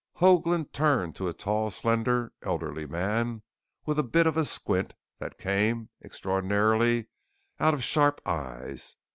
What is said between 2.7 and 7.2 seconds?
man with a bit of a squint that came, extraordinarily,